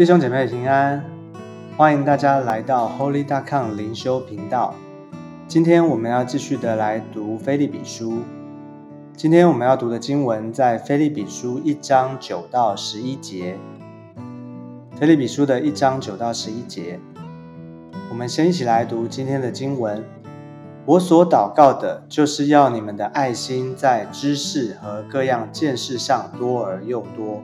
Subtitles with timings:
[0.00, 1.04] 弟兄姐妹平安，
[1.76, 4.74] 欢迎大家来到 Holy d c o m 灵修频道。
[5.46, 8.22] 今天我们要继续的来读菲利比书。
[9.14, 13.58] 今天我们要读的经文在菲利比书一章九到十一节。
[14.98, 16.98] 菲利比书的一章九到十一节，
[18.08, 20.02] 我们先一起来读今天的经文。
[20.86, 27.42] 我所祷告的，就是要你们的爱心在知识和各样见识上多而又多。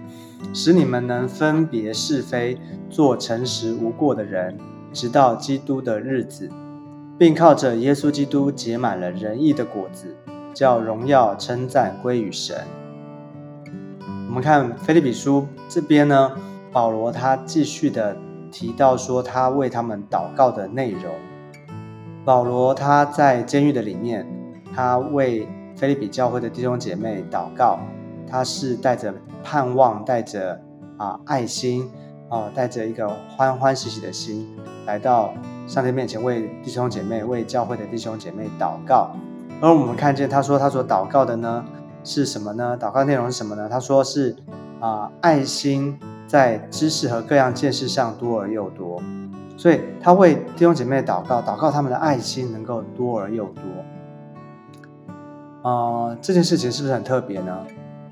[0.52, 2.58] 使你们能分别是非，
[2.88, 4.58] 做诚实无过的人，
[4.92, 6.50] 直到基督的日子，
[7.18, 10.16] 并靠着耶稣基督结满了仁义的果子，
[10.54, 12.56] 叫荣耀称赞归于神。
[14.28, 16.32] 我们看菲利比书这边呢，
[16.72, 18.16] 保罗他继续的
[18.50, 21.14] 提到说他为他们祷告的内容。
[22.24, 24.26] 保罗他在监狱的里面，
[24.74, 27.78] 他为菲利比教会的弟兄姐妹祷告。
[28.28, 29.14] 他是带着
[29.46, 30.60] 盼望，带着
[30.96, 31.88] 啊爱心，
[32.28, 34.44] 啊带着一个欢欢喜喜的心，
[34.86, 35.32] 来到
[35.68, 39.12] 上帝面前为弟兄姐妹、为教会的弟兄姐妹祷告。
[39.60, 41.64] 而我们看见他说他所祷告的呢
[42.02, 42.76] 是什么呢？
[42.76, 43.68] 祷告内容是什么呢？
[43.68, 44.34] 他说是
[44.80, 49.00] 啊爱心在知识和各样见识上多而又多，
[49.56, 53.62] 所以他为弟兄姐妹祷告，祷告他们的爱心能够多而又多。
[55.70, 57.56] 啊，这件事情是不是很特别呢？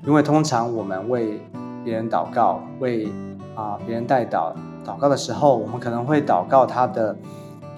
[0.05, 1.41] 因为通常我们为
[1.83, 3.11] 别人祷告，为
[3.55, 4.53] 啊别人代祷
[4.85, 7.15] 祷告的时候，我们可能会祷告他的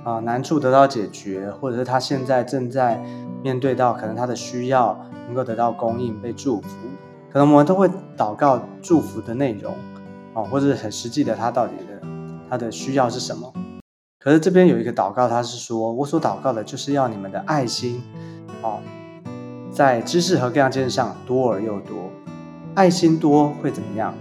[0.04, 3.02] 啊难处得到解决，或者是他现在正在
[3.42, 6.68] 面对到可能他的需要能够得到供应被祝福，
[7.32, 9.74] 可能我们都会祷告祝福的内容
[10.34, 12.08] 啊，或者很实际的他到底的
[12.50, 13.54] 他的需要是什么。
[14.20, 18.02] 可是这边有一个祷告，他是说我所祷告的就是要你们的爱心
[18.62, 18.80] 啊，
[19.78, 22.10] 在知识和各样见识上多而又多。
[22.74, 24.12] 爱心多会怎么样？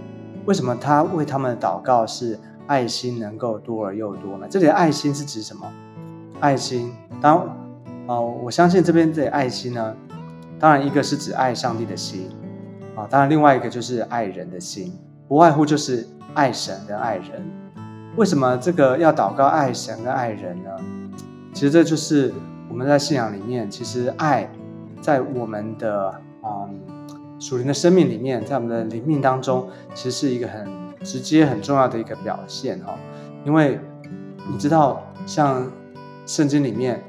[0.45, 4.45] 为什么他为他们的祷告是爱心能够多而又多呢？
[4.47, 5.65] 这里的爱心是指什么？
[6.39, 7.57] 爱心，当
[8.05, 9.95] 哦，我相信这边的爱心呢，
[10.59, 12.29] 当然一个是指爱上帝的心
[12.95, 14.93] 啊，当然另外一个就是爱人的心，
[15.27, 17.43] 不外乎就是爱神跟爱人。
[18.15, 20.69] 为什么这个要祷告爱神跟爱人呢？
[21.51, 22.31] 其实这就是
[22.69, 24.47] 我们在信仰里面，其实爱
[25.01, 26.79] 在我们的嗯。
[27.39, 30.67] 属灵的生命里面，在我们的灵命当中，其实是一个很
[31.03, 32.97] 直接、很重要的一个表现哦。
[33.45, 33.79] 因为
[34.51, 35.71] 你知道，像
[36.25, 37.03] 圣经里面，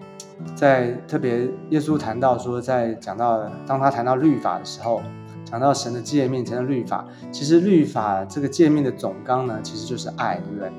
[0.55, 5.01] 在特别耶稣谈到说，在讲到当他谈到律法的时候，
[5.47, 10.71] 讲到神的诫命、神的律法，其实律法这个诫命的总纲呢，其实就是爱，对不对？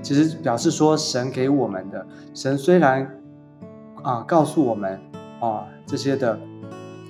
[0.00, 3.20] 其实表示说，神给我们的，神虽然
[4.02, 4.98] 啊告诉我们
[5.44, 6.38] 啊这些的。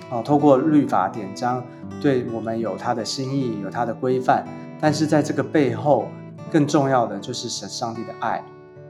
[0.07, 1.63] 啊，透过律法典章，
[1.99, 4.45] 对我们有他的心意，有他的规范。
[4.79, 6.05] 但是在这个背后，
[6.51, 8.43] 更重要的就是神上帝的爱，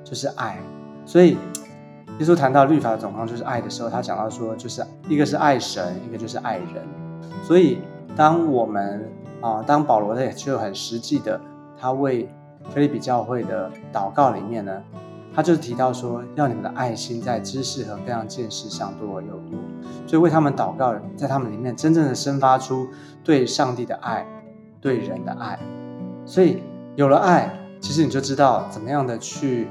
[0.04, 0.58] 就是爱。
[1.06, 1.38] 所以，
[2.20, 6.84] 耶稣谈到律法的总纲就是爱的时候，他讲到说，就是一个是爱神，一个就是爱人。
[7.42, 7.80] 所以，
[8.14, 11.40] 当我们啊，当保罗也就很实际的，
[11.80, 12.28] 他为
[12.72, 14.84] 菲利比教会的祷告里面呢。
[15.35, 19.59] 他就提到说，要你们的爱心在知识和各样见识上多而又多，
[20.07, 22.88] 所以为他们祷告，在他们里面真正的生发出
[23.22, 24.25] 对上帝的爱，
[24.79, 25.59] 对人的爱。
[26.25, 26.63] 所以
[26.96, 27.51] 有了爱，
[27.81, 29.68] 其实你就知道怎么样的去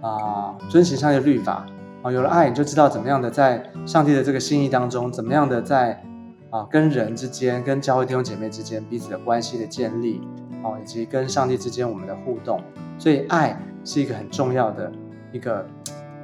[0.00, 1.66] 啊遵循上帝的律法
[2.02, 2.10] 啊。
[2.10, 6.02] 有了爱，你就知道怎么样的在上帝的这个心意当中，怎么样的在
[6.48, 10.22] 啊跟人之间、跟教会弟兄姐妹之间彼此的关系的建立
[10.62, 12.58] 啊，以及跟上帝之间我们的互动。
[12.98, 14.90] 所以爱是一个很重要的。
[15.32, 15.66] 一个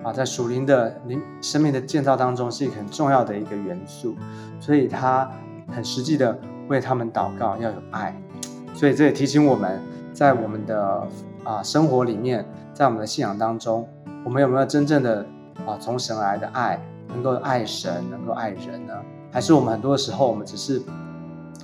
[0.03, 4.15] 啊，在属灵的灵生命的建造当中，是一个很重要的一个元素，
[4.61, 5.29] 所以他
[5.67, 6.39] 很实际的
[6.69, 8.15] 为他们祷告，要有爱。
[8.75, 9.83] 所以这也提醒我们
[10.13, 11.09] 在我们的
[11.43, 13.89] 啊生活里面，在我们的信仰当中，
[14.25, 15.27] 我们有没有真正的
[15.67, 18.95] 啊从神来的爱，能够爱神，能够爱人呢？
[19.33, 20.81] 还是我们很多的时候，我们只是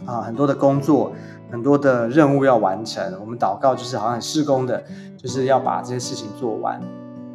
[0.04, 1.12] 啊很多的工作，
[1.52, 4.82] 很多的任务要完成，我们祷告就是好像很施工的，
[5.16, 6.80] 就是要把这些事情做完。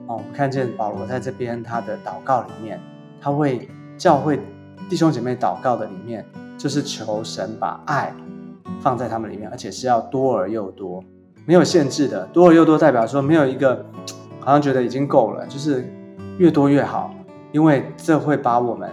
[0.09, 2.81] 哦，我们看见保罗在这边他的祷告里面，
[3.21, 4.39] 他为教会
[4.89, 6.25] 弟兄姐妹祷告的里面，
[6.57, 8.11] 就是求神把爱
[8.81, 11.03] 放在他们里面，而且是要多而又多，
[11.45, 12.25] 没有限制的。
[12.33, 13.85] 多而又多代表说没有一个
[14.39, 15.88] 好像觉得已经够了，就是
[16.39, 17.13] 越多越好，
[17.51, 18.89] 因为这会把我们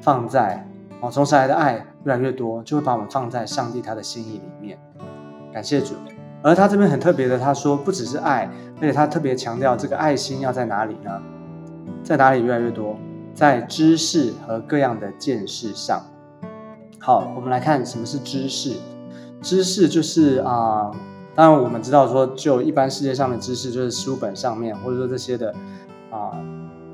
[0.00, 0.66] 放在
[1.02, 1.74] 哦从神来的爱
[2.04, 4.78] 越来越多，就会把我们放在上帝他的心意里面。
[5.52, 5.94] 感谢主。
[6.46, 11.10] 而他这边很特别的，他说不只是爱，而且他特别强调这个爱心要在哪里呢？
[12.04, 12.96] 在哪里越来越多？
[13.34, 16.00] 在知识和各样的见识上。
[17.00, 18.76] 好，我们来看什么是知识。
[19.42, 20.88] 知识就是啊，
[21.34, 25.52] 当然，我们知道说，就一般世界上的知识，就是书本上面，或者说这些的
[26.12, 26.30] 啊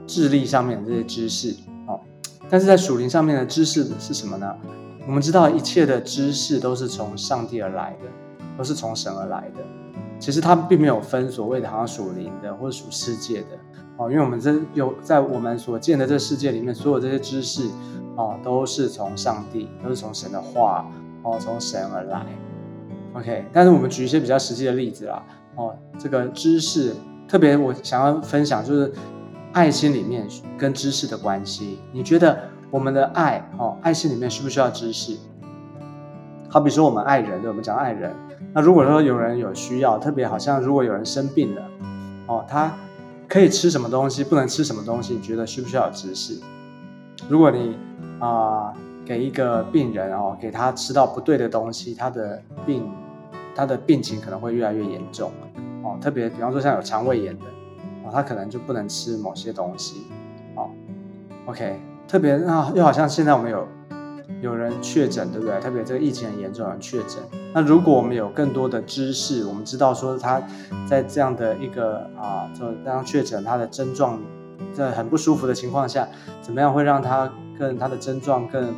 [0.06, 1.54] 智力上面的这些知识
[1.86, 2.00] 哦。
[2.48, 4.50] 但是在属灵上面的知识是什么呢？
[5.06, 8.08] 我们知道一切的知识都是从上帝而来的，
[8.62, 9.64] 都是从神而来的。
[10.20, 13.58] 其实它并没有分所谓的好像属灵的或者属世界的
[13.96, 17.68] 哦，因为我们这有在我们所见的这世界里面，所有这些知识
[18.16, 20.88] 哦，都是从上帝，都是从神的话
[21.24, 22.24] 哦，从神而来。
[23.14, 25.20] OK，但是我们举一些比较实际的例子啦。
[25.56, 26.94] 哦，这个知识，
[27.26, 28.92] 特别我想要分享就是
[29.52, 30.24] 爱心里面
[30.56, 31.80] 跟知识的关系。
[31.90, 32.38] 你觉得
[32.70, 35.16] 我们的爱，哦，爱心里面需不需要知识？
[36.52, 38.14] 好比说我们爱人，对，我们讲爱人。
[38.52, 41.62] 那如果说有人有需要，特别好像如果有人生病了，
[42.26, 42.70] 哦，他
[43.26, 46.38] 可以吃什么东西，不能吃什么东西，你觉得需不需要有知识？
[47.26, 47.78] 如果你
[48.18, 52.86] 啊给一个病人哦，给他吃到不对的东西，他的病。
[53.54, 55.30] 他的病情可能会越来越严重，
[55.82, 57.44] 哦，特别比方说像有肠胃炎的，
[58.02, 60.06] 哦，他可能就不能吃某些东西，
[60.54, 60.70] 哦
[61.44, 61.78] ，OK，
[62.08, 63.68] 特别啊，又好像现在我们有
[64.42, 65.58] 有人确诊，对不对？
[65.60, 67.22] 特别这个疫情很严重，有人确诊。
[67.54, 70.42] 那如果我们有更多的知识，我们知道说他
[70.86, 74.20] 在这样的一个啊，就这样确诊，他的症状
[74.74, 76.06] 在很不舒服的情况下，
[76.42, 78.68] 怎么样会让他更他的症状更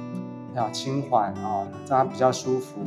[0.55, 2.81] 啊轻缓啊，让他比较舒服。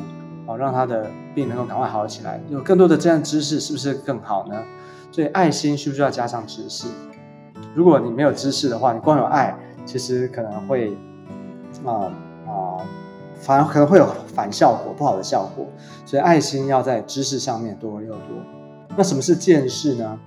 [0.45, 4.55] 啊，让他的病能够赶快好起来，有更多的这样知识，是不是更好呢？
[5.11, 6.87] 所以爱心需不需要加上知识？
[7.75, 9.53] 如果你没有知识的话，你光有爱，
[9.85, 10.95] 其实可能会
[11.83, 12.11] 啊啊，
[13.47, 15.65] 反而可能会有反效果，不好的效果。
[16.05, 18.19] 所以爱心要在知识上面多又多。
[18.97, 20.19] 那什么是见识呢？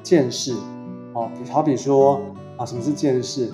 [0.00, 0.54] 见识
[1.12, 2.20] 哦，好比说
[2.56, 3.50] 啊，什么是见识？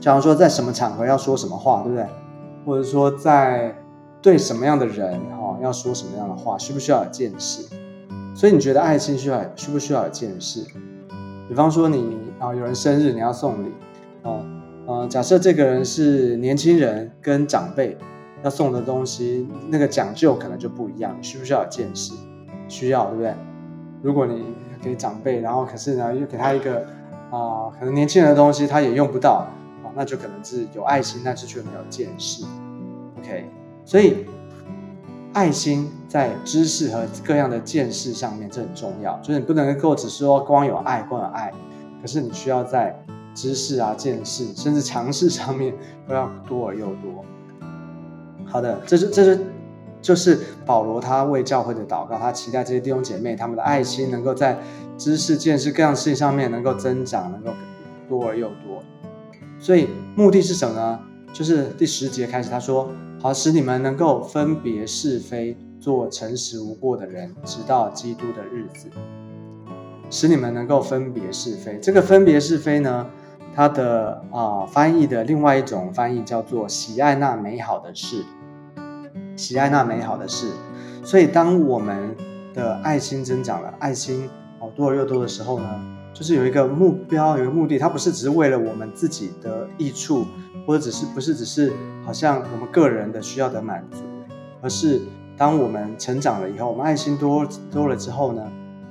[0.00, 2.04] 假如说在什么场合要说什么话，对不对？
[2.66, 3.72] 或者说在
[4.20, 7.64] 对什么样的人哈，要说什么样的话，需不需要有见识？
[8.34, 10.64] 所以你觉得爱心需要需不需要有见识？
[11.48, 13.68] 比方说你啊，有人生日你要送礼
[14.24, 14.44] 哦，
[14.86, 17.96] 呃，假设这个人是年轻人跟长辈
[18.46, 22.12] 要送的东西，那个讲究可能就不一样，需不需要有见识？
[22.68, 23.34] 需要，对不对？
[24.02, 24.44] 如果你
[24.80, 26.86] 给长辈，然后可是呢又给他一个
[27.32, 29.48] 啊，可能年轻人的东西他也用不到
[29.82, 32.44] 啊，那就可能是有爱心，但是却没有见识。
[33.18, 33.50] OK。
[33.84, 34.24] 所以，
[35.32, 39.18] 爱心在知识和各样的见识上面，这很重要。
[39.18, 41.52] 就是你不能够只是说光有爱，光有爱，
[42.00, 42.96] 可是你需要在
[43.34, 45.74] 知识啊、见识，甚至尝试上面
[46.06, 47.24] 都要多而又多。
[48.46, 49.38] 好的，这是这是
[50.00, 54.58] 就是保罗他为教会的祷告，他期待这些弟兄姐妹他们的爱心能够在
[54.96, 57.50] 知识、见识各样事情上面能够增长，能够
[58.08, 58.82] 多而又多。
[59.58, 61.00] 所以目的是什么呢？
[61.32, 62.88] 就是第十节开始，他说。
[63.18, 68.88] 好，使你们能够分别是非，做诚实无过的人，直到基督的日子。
[70.10, 73.06] 使你们能够分别是非，这个分别是非呢，
[73.56, 78.22] 它的啊翻译的另外一种翻译叫做喜爱那美好的事，
[79.34, 80.50] 喜爱那美好的事。
[81.02, 82.14] 所以，当我们
[82.52, 84.28] 的爱心增长了，爱心
[84.60, 85.66] 哦多而又多的时候呢？
[86.12, 90.26] 就是有一个目标，有一个目的，它不是只是为了我们自己的益处，
[90.66, 91.72] 或者只是不是只是
[92.04, 94.02] 好像我们个人的需要的满足，
[94.60, 95.00] 而是
[95.34, 98.42] 当我们成长了以后，我们爱心多多了之后呢，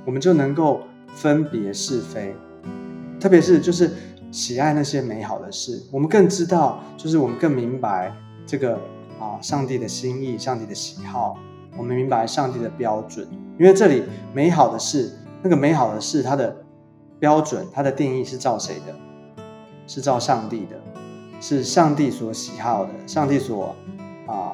[0.04, 0.80] 我们就能够
[1.14, 2.34] 分别是非，
[3.20, 3.90] 特别是就是
[4.36, 8.12] 喜爱那些美好的事，我们更知道，就是我们更明白
[8.46, 8.74] 这个
[9.18, 11.38] 啊上帝的心意，上帝的喜好，
[11.78, 13.26] 我们明白上帝的标准，
[13.58, 14.02] 因为这里
[14.34, 15.10] 美好的事，
[15.42, 16.54] 那个美好的事，它的。
[17.18, 18.94] 标准，它的定义是照谁的？
[19.86, 20.76] 是照上帝的，
[21.40, 23.74] 是上帝所喜好的，上帝所
[24.26, 24.52] 啊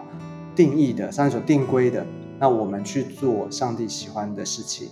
[0.54, 2.06] 定义的，上帝所定规的。
[2.38, 4.88] 那我们去做上帝喜欢的事情，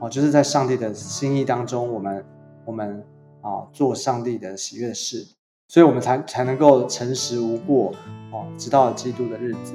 [0.00, 2.24] 哦，就是在上帝的心意当中，我们
[2.64, 3.04] 我们
[3.42, 5.26] 啊做上帝的喜悦事，
[5.68, 7.92] 所以我们才才能够诚实无过
[8.32, 9.74] 哦，直到基督的日子。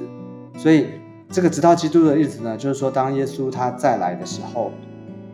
[0.56, 0.88] 所以
[1.30, 4.72] 这个直到基督的日子呢，就是说当耶稣他再来的时候，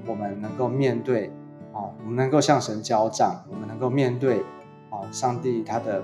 [0.07, 1.33] 我们能够面对。
[1.77, 4.39] 啊，我们能够向神交账，我们能够面对
[4.91, 6.01] 啊，上帝他的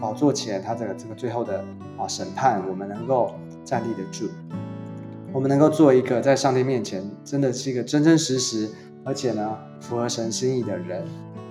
[0.00, 1.62] 宝座前，他的这个最后的
[1.98, 4.30] 啊审判，我们能够站立得住，
[5.30, 8.70] 我们能够做一个在上帝面前真的是一个真真实实，
[9.04, 11.04] 而且呢符合神心意的人。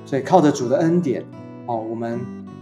[0.09, 1.23] 所以靠着主的恩典，
[1.67, 2.19] 哦，我们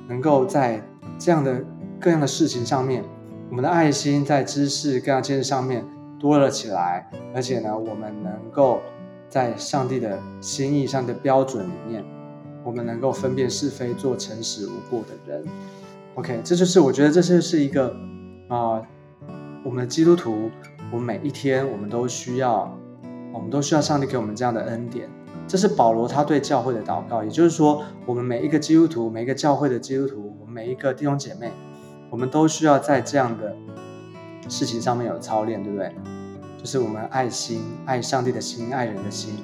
[0.09, 0.83] 能够在
[1.17, 1.63] 这样的
[1.97, 3.01] 各样的事情上面，
[3.49, 5.85] 我们的爱心在知识各样见识上面
[6.19, 8.81] 多了起来，而且呢，我们能够。
[9.29, 12.01] 在上帝的心意上的标准里面，
[12.63, 15.43] 我们能够分辨是非，做诚实无过的人。
[16.15, 17.93] OK，这就是我觉得这就是一个
[18.47, 18.81] 啊，
[19.65, 20.49] 我们的基督徒，
[20.93, 22.73] 我们每一天我们都需要
[23.33, 25.09] 我们都需要上帝给我们这样的恩典。
[25.47, 31.51] 这是保罗他对教会的祷告，也就是说，我们每一个基督徒，每一个教会的基督徒，我们每一个弟兄姐妹，
[32.09, 33.55] 我们都需要在这样的
[34.49, 35.95] 事情上面有操练，对不对？
[36.57, 39.37] 就是我们爱心、爱上帝的心、爱人的心，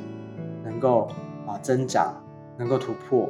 [0.66, 1.08] 能够
[1.48, 2.22] 啊增长，
[2.58, 3.30] 能够突破，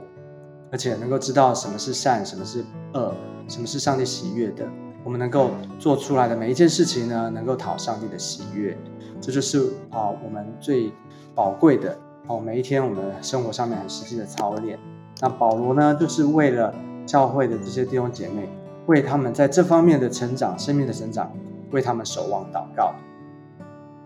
[0.72, 3.14] 而且能够知道什么是善，什么是恶，
[3.48, 4.66] 什么是上帝喜悦的。
[5.04, 8.76] 我们能够做出来的每一件事情呢，能够讨上帝的喜悦，
[9.22, 9.60] 这就是
[9.92, 10.92] 啊我们最
[11.36, 11.96] 宝贵的。
[12.28, 14.80] 哦，每一天我们生活上面很实际的操练。
[15.20, 16.74] 那保罗呢，就是为了
[17.06, 18.48] 教会的这些弟兄姐妹，
[18.86, 21.30] 为他们在这方面的成长、生命的成长，
[21.72, 22.94] 为他们守望祷告。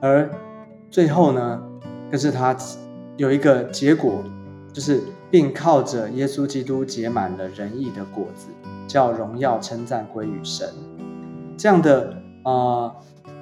[0.01, 0.27] 而
[0.89, 1.61] 最后呢，
[2.09, 2.57] 更是他
[3.17, 4.23] 有一个结果，
[4.73, 8.47] 就是并靠着耶稣基督结满了仁义的果子，
[8.87, 10.67] 叫荣耀称赞归于神。
[11.55, 12.91] 这样的呃。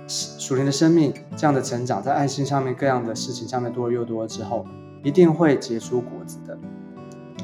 [0.07, 4.65] 属灵的生命这样的成长，在爱心上面各样的事情上面多了又多之后，
[5.03, 6.57] 一定会结出果子的。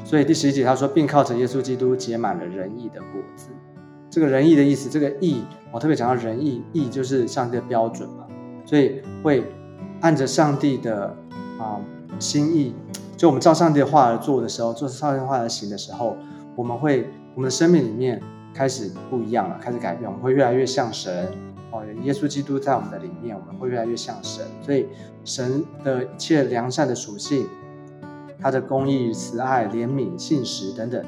[0.04, 3.48] 所以第十一节他说，并靠着耶稣基督结满了仁义的果子。
[4.10, 5.42] 这个仁义的意思，这个义
[5.72, 8.26] 我特别讲到仁义，义就是上帝的标准嘛，
[8.64, 9.42] 所以会
[10.00, 11.16] 按着上帝的
[11.58, 11.80] 啊
[12.18, 12.74] 心意，
[13.16, 16.16] 就我们照上帝的话而做的时候，做上帝的话而行的时候，
[16.54, 18.20] 我们会我们的生命里面
[18.52, 21.26] 开始不一样了，开始改变，我们会越来越像神。
[21.72, 24.46] 哦，耶稣基督在我们的里面，我们会越来越像神。
[24.60, 24.86] 所以，
[25.24, 27.46] 神的一切良善的属性，
[28.38, 31.02] 他的公义、慈爱、怜悯、信实等等，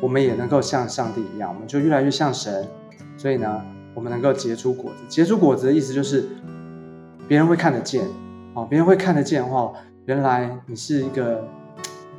[0.00, 2.66] 我们也能够像上帝一样，我们就越来越像神。
[3.16, 3.62] 所以呢，
[3.94, 5.04] 我们能够结出果子。
[5.08, 6.28] 结出果子的意思就是，
[7.28, 8.04] 别人会看得见。
[8.54, 9.72] 哦，别人会看得见的话，
[10.06, 11.46] 原来你是一个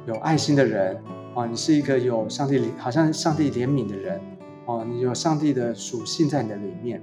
[0.06, 0.98] 有爱心的人。
[1.34, 4.22] 哦，你是一个有上帝好像上帝怜悯的人。
[4.66, 7.02] 哦，你有上帝的属性在你的里面。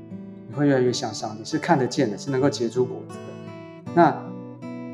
[0.48, 3.92] 你会越来越向上你，是看得见的，是能够结出果子的。
[3.94, 4.14] 那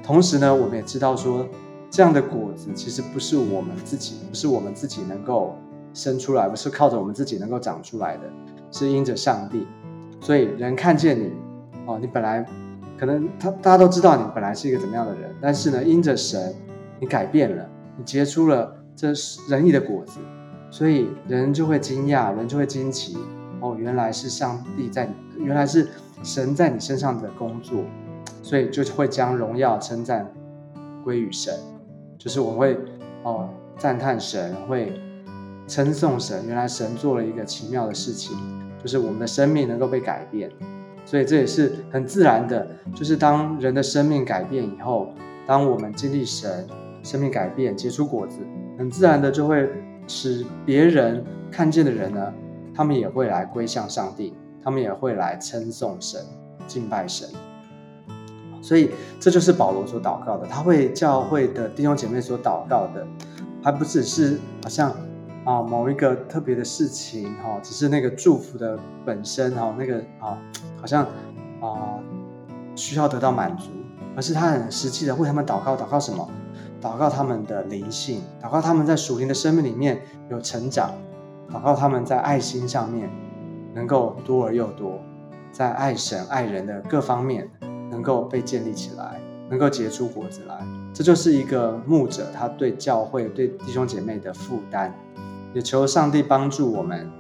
[0.03, 1.47] 同时呢，我们也知道说，
[1.91, 5.57] 这样的果子其实不是我们自己，不是我们自己能够
[5.93, 8.23] 生出来，不是靠着我们自己能够长出来的，
[8.71, 9.67] 是因着上帝。
[10.21, 11.33] 所以人看见你，
[11.87, 12.45] 哦，你本来
[12.97, 16.55] 可能他大家都知道你本来是一个怎么样的人，但是呢，因着神，
[17.01, 19.13] 你改变了，你结出了这
[19.49, 20.21] 仁义的果子，
[20.71, 23.19] 所以人就会惊讶，人就会惊奇。
[23.63, 25.89] 哦，原来是上帝在你，原来是
[26.25, 27.85] 神在你身上的工作，
[28.43, 30.29] 所以就会将荣耀称赞
[31.05, 31.55] 归于神，
[32.19, 32.79] 就是我们会
[33.23, 35.01] 哦赞叹神，会
[35.69, 36.45] 称颂神。
[36.47, 38.37] 原来神做了一个奇妙的事情，
[38.83, 40.51] 就是我们的生命能够被改变，
[41.05, 42.67] 所以这也是很自然的，
[42.97, 45.13] 就是当人的生命改变以后，
[45.47, 46.67] 当我们经历神
[47.05, 48.39] 生命改变结出果子，
[48.77, 49.71] 很自然的就会
[50.09, 52.33] 使别人看见的人呢。
[52.75, 56.21] 他们也会来归向上帝，他们也会来称颂神、
[56.67, 57.29] 敬拜神。
[58.63, 63.05] 所以这就是保罗所祷告的，他为教会的弟兄姐妹所祷告的，
[63.63, 64.95] 还不只是好像
[65.45, 70.39] 啊某一个特别的事情哈，只是那个祝福的本身哈，那个啊
[70.81, 71.05] 好像
[71.61, 71.99] 啊
[72.77, 73.71] 需要得到满足，
[74.15, 76.31] 而是他很实际的为他们祷告，祷告什么？
[76.81, 80.01] 祷告他们的灵性，祷告他们在属灵的生命里面
[80.31, 80.93] 有成长。
[81.53, 83.11] 祷告他们在爱心上面
[83.75, 84.99] 能够多而又多，
[85.53, 87.51] 在爱神爱人的各方面
[87.91, 90.57] 能够被建立起来，能够结出果子来。
[90.95, 94.95] 这就是一个牧者他对教会、对弟兄姐妹的负担。
[95.53, 97.11] 也求上帝帮助我们，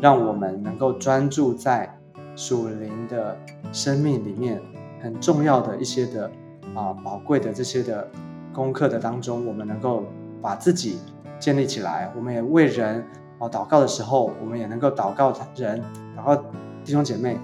[0.00, 1.92] 让我们能够专注在
[2.36, 3.36] 属灵的
[3.72, 4.62] 生命里面
[5.02, 6.30] 很重要的一些的
[6.76, 8.08] 啊宝贵的这些的
[8.52, 10.04] 功课的当中，我们能够
[10.40, 11.00] 把自己
[11.40, 12.12] 建立起来。
[12.16, 13.04] 我们也为人。
[13.40, 15.82] 哦，祷告的时候，我们也能够祷告人，
[16.14, 16.36] 祷告
[16.84, 17.38] 弟兄姐妹，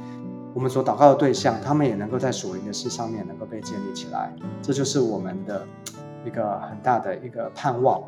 [0.53, 5.67] 我们所祷告的对象，他们也能够在属灵的事上面能够被建立起来，这就是我们的
[6.23, 7.99] 一个很大的一个盼望。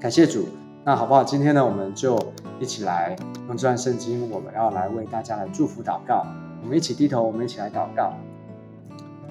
[0.00, 0.48] 感谢主，
[0.84, 1.22] 那好不好？
[1.22, 2.18] 今天呢，我们就
[2.58, 3.14] 一起来
[3.46, 6.26] 用这段圣经，我们要来为大家来祝福祷告。
[6.62, 8.12] 我们一起低头，我们一起来祷告。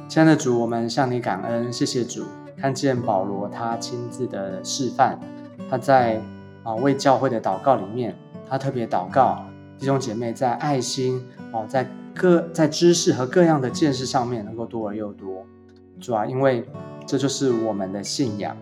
[0.08, 2.24] 亲爱的主，我们向你感恩，谢谢主，
[2.58, 5.20] 看见保罗他亲自的示范，
[5.70, 6.22] 他在。
[6.63, 8.15] 啊，为教会的祷告里面，
[8.50, 9.46] 他特别祷告
[9.77, 15.46] 弟兄姐妹在爱心哦，在各在知识和各样的见识上面能够多而又多。
[16.00, 16.65] 主啊，因为
[17.05, 18.55] 这就是我们的信仰，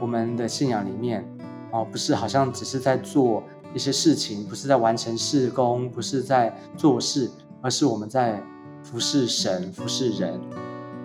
[0.00, 1.26] 我们的信仰里面
[1.70, 3.42] 哦，不是好像只是在做
[3.74, 7.30] 一些事情，不是在完成事工，不是在做事，
[7.62, 8.42] 而是我们在
[8.82, 10.40] 服侍神、服侍人。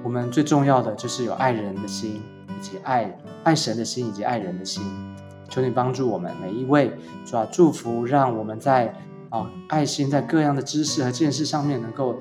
[0.03, 4.83] 我们最重要的就是有爱人的心，以及爱爱神的心，以及爱人的心。
[5.51, 6.91] 求你帮助我们每一位，
[7.25, 8.95] 主要祝福，让我们在
[9.29, 12.15] 啊爱心在各样的知识和见识上面能够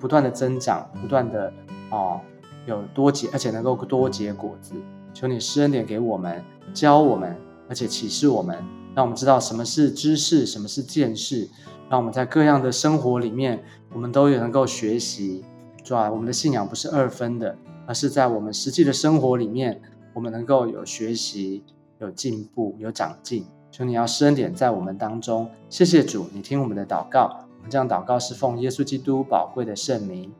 [0.00, 1.52] 不断的增长，不断的
[1.88, 2.20] 啊
[2.66, 4.74] 有多结，而且能够多结果子。
[5.14, 7.36] 求你施恩典给我们，教我们，
[7.68, 8.56] 而且启示我们，
[8.94, 11.48] 让我们知道什么是知识，什么是见识。
[11.88, 15.44] 让我们在各样的生活里面，我们都有能够学习。
[15.82, 19.80] 主啊，我们的信仰不是二分的，而是在我们实际的生活里面，
[20.12, 21.64] 我们能够有学习、
[21.98, 23.44] 有进步、有长进。
[23.70, 25.50] 求你要施恩典在我们当中。
[25.68, 27.46] 谢谢主，你听我们的祷告。
[27.56, 30.32] 我们这样祷告是奉耶稣基督宝贵的圣名。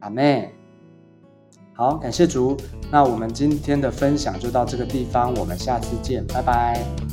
[0.00, 0.54] 阿妹，
[1.72, 2.56] 好，感谢主。
[2.90, 7.05] 那我们今天的分享就到这个地方，我们下次见，拜拜。